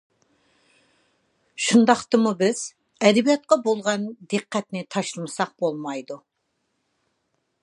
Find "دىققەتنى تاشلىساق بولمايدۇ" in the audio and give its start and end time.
4.35-6.23